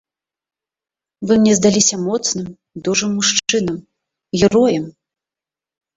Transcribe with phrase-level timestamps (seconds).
[1.31, 2.47] Вы мне здаліся моцным,
[2.87, 3.77] дужым мужчынам,
[4.45, 4.85] героем.